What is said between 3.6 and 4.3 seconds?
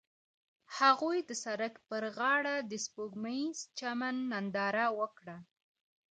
چمن